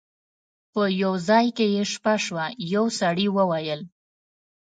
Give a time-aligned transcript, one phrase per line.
[0.73, 3.81] په یو ځای کې یې شپه شوه یو سړي وویل.